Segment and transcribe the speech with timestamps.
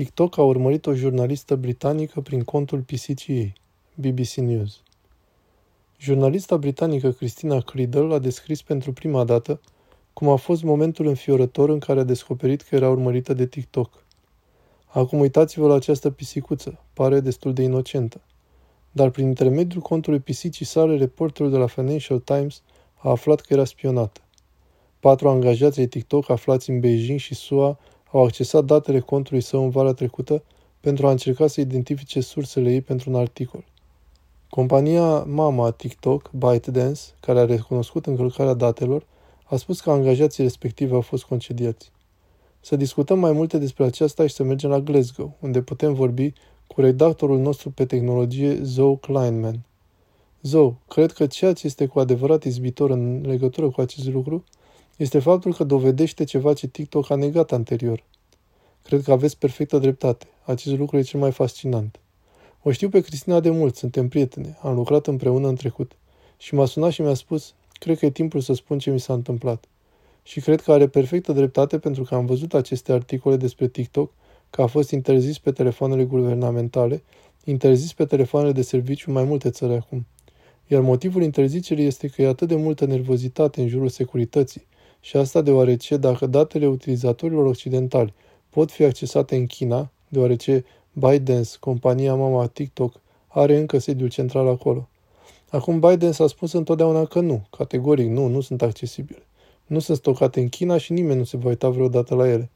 [0.00, 3.52] TikTok a urmărit o jurnalistă britanică prin contul PCCA,
[3.94, 4.82] BBC News.
[5.98, 9.60] Jurnalista britanică Christina Criddle a descris pentru prima dată
[10.12, 14.04] cum a fost momentul înfiorător în care a descoperit că era urmărită de TikTok.
[14.86, 18.20] Acum uitați-vă la această pisicuță, pare destul de inocentă.
[18.92, 22.62] Dar prin intermediul contului pisicii sale, reporterul de la Financial Times
[22.94, 24.20] a aflat că era spionată.
[25.00, 27.78] Patru angajați ai TikTok aflați în Beijing și SUA
[28.12, 30.42] au accesat datele contului său în vara trecută
[30.80, 33.64] pentru a încerca să identifice sursele ei pentru un articol.
[34.48, 39.06] Compania mama a TikTok, ByteDance, care a recunoscut încălcarea datelor,
[39.44, 41.90] a spus că angajații respectivi au fost concediați.
[42.60, 46.32] Să discutăm mai multe despre aceasta și să mergem la Glasgow, unde putem vorbi
[46.66, 49.60] cu redactorul nostru pe tehnologie, Zoe Kleinman.
[50.42, 54.44] Zoe, cred că ceea ce este cu adevărat izbitor în legătură cu acest lucru
[55.00, 58.04] este faptul că dovedește ceva ce TikTok a negat anterior.
[58.82, 60.26] Cred că aveți perfectă dreptate.
[60.44, 62.00] Acest lucru e cel mai fascinant.
[62.62, 65.92] O știu pe Cristina de mult, suntem prietene, am lucrat împreună în trecut.
[66.38, 69.12] Și m-a sunat și mi-a spus, cred că e timpul să spun ce mi s-a
[69.12, 69.64] întâmplat.
[70.22, 74.12] Și cred că are perfectă dreptate pentru că am văzut aceste articole despre TikTok,
[74.50, 77.02] că a fost interzis pe telefoanele guvernamentale,
[77.44, 80.06] interzis pe telefoanele de serviciu în mai multe țări acum.
[80.66, 84.68] Iar motivul interzicerii este că e atât de multă nervozitate în jurul securității,
[85.00, 88.12] și asta deoarece dacă datele utilizatorilor occidentali
[88.50, 94.88] pot fi accesate în China, deoarece ByteDance, compania mama TikTok, are încă sediul central acolo.
[95.50, 99.22] Acum ByteDance a spus întotdeauna că nu, categoric nu, nu sunt accesibile.
[99.66, 102.50] Nu sunt stocate în China și nimeni nu se va uita vreodată la ele.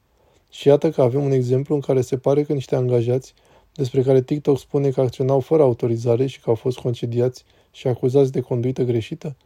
[0.50, 3.34] Și iată că avem un exemplu în care se pare că niște angajați,
[3.74, 8.32] despre care TikTok spune că acționau fără autorizare și că au fost concediați și acuzați
[8.32, 9.36] de conduită greșită,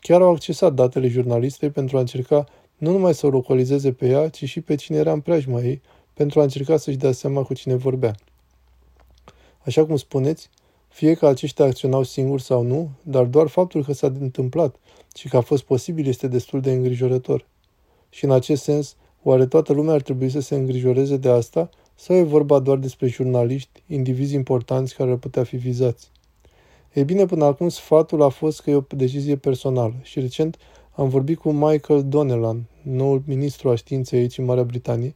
[0.00, 2.46] chiar au accesat datele jurnalistei pentru a încerca
[2.76, 5.80] nu numai să o localizeze pe ea, ci și pe cine era în preajma ei,
[6.14, 8.14] pentru a încerca să-și dea seama cu cine vorbea.
[9.58, 10.50] Așa cum spuneți,
[10.88, 14.76] fie că aceștia acționau singuri sau nu, dar doar faptul că s-a întâmplat
[15.14, 17.46] și că a fost posibil este destul de îngrijorător.
[18.10, 22.16] Și în acest sens, oare toată lumea ar trebui să se îngrijoreze de asta sau
[22.16, 26.10] e vorba doar despre jurnaliști, indivizi importanți care ar putea fi vizați?
[26.94, 30.56] Ei bine, până acum sfatul a fost că e o decizie personală și recent
[30.94, 35.14] am vorbit cu Michael Donnellan, noul ministru a științei aici în Marea Britanie,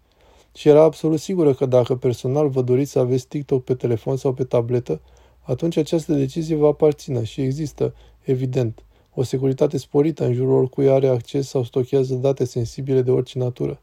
[0.54, 4.32] și era absolut sigură că dacă personal vă doriți să aveți TikTok pe telefon sau
[4.32, 5.00] pe tabletă,
[5.40, 8.84] atunci această decizie va aparține și există, evident,
[9.14, 13.80] o securitate sporită în jurul oricui are acces sau stochează date sensibile de orice natură.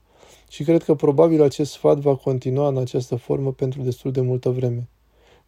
[0.49, 4.49] Și cred că probabil acest sfat va continua în această formă pentru destul de multă
[4.49, 4.89] vreme.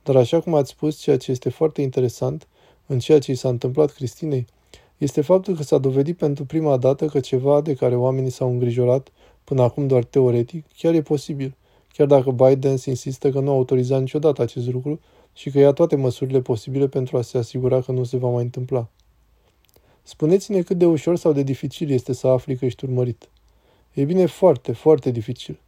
[0.03, 2.47] Dar așa cum ați spus, ceea ce este foarte interesant
[2.85, 4.45] în ceea ce i s-a întâmplat Cristinei,
[4.97, 9.07] este faptul că s-a dovedit pentru prima dată că ceva de care oamenii s-au îngrijorat
[9.43, 11.55] până acum doar teoretic, chiar e posibil,
[11.93, 14.99] chiar dacă Biden insistă că nu a autorizat niciodată acest lucru
[15.33, 18.43] și că ia toate măsurile posibile pentru a se asigura că nu se va mai
[18.43, 18.87] întâmpla.
[20.03, 23.29] Spuneți-ne cât de ușor sau de dificil este să afli că ești urmărit.
[23.93, 25.59] E bine, foarte, foarte dificil.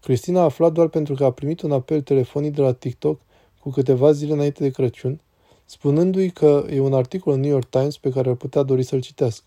[0.00, 3.20] Cristina a aflat doar pentru că a primit un apel telefonic de la TikTok
[3.62, 5.20] cu câteva zile înainte de Crăciun,
[5.64, 9.00] spunându-i că e un articol în New York Times pe care ar putea dori să-l
[9.00, 9.44] citească.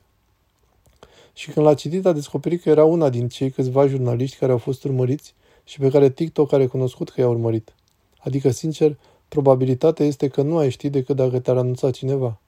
[1.33, 4.57] Și când l-a citit, a descoperit că era una din cei câțiva jurnaliști care au
[4.57, 5.33] fost urmăriți
[5.63, 7.73] și pe care TikTok a recunoscut că i-a urmărit.
[8.17, 12.39] Adică, sincer, probabilitatea este că nu ai ști decât dacă te-ar anunța cineva.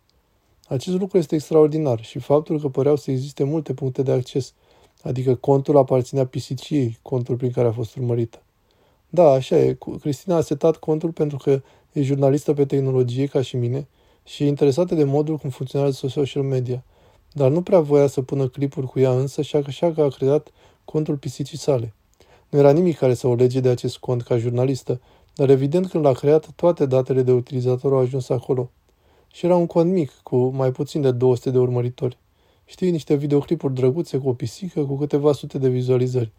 [0.68, 4.54] Acest lucru este extraordinar și faptul că păreau să existe multe puncte de acces,
[5.02, 8.42] adică contul aparținea PCC, contul prin care a fost urmărită.
[9.10, 9.78] Da, așa e.
[10.02, 13.88] Cristina a setat contul pentru că e jurnalistă pe tehnologie ca și mine
[14.24, 16.84] și e interesată de modul cum funcționează social media.
[17.32, 20.52] Dar nu prea voia să pună clipuri cu ea însă și așa că a creat
[20.86, 21.94] contul pisicii sale.
[22.50, 25.02] Nu era nimic care să o lege de acest cont ca jurnalistă,
[25.36, 28.70] dar evident când l-a creat, toate datele de utilizator au ajuns acolo.
[29.32, 32.18] Și era un cont mic, cu mai puțin de 200 de urmăritori.
[32.66, 36.32] Știi, niște videoclipuri drăguțe cu o pisică cu câteva sute de vizualizări.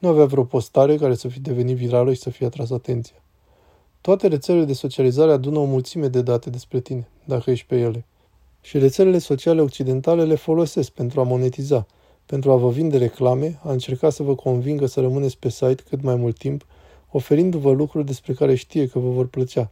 [0.00, 3.22] Nu avea vreo postare care să fi devenit virală și să fie atras atenția.
[4.00, 8.04] Toate rețelele de socializare adună o mulțime de date despre tine, dacă ești pe ele.
[8.60, 11.86] Și rețelele sociale occidentale le folosesc pentru a monetiza,
[12.26, 16.02] pentru a vă vinde reclame, a încerca să vă convingă să rămâneți pe site cât
[16.02, 16.66] mai mult timp,
[17.10, 19.70] oferindu-vă lucruri despre care știe că vă vor plăcea.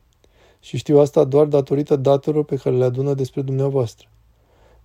[0.61, 4.09] Și știu asta doar datorită datelor pe care le adună despre dumneavoastră.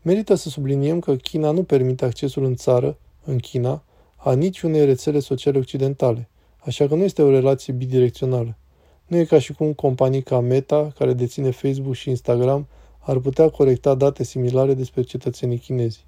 [0.02, 3.84] Merită să subliniem că China nu permite accesul în țară, în China,
[4.24, 8.58] a niciunei rețele sociale occidentale, așa că nu este o relație bidirecțională.
[9.08, 12.68] Nu e ca și cum companii ca Meta, care deține Facebook și Instagram,
[13.00, 16.06] ar putea colecta date similare despre cetățenii chinezi.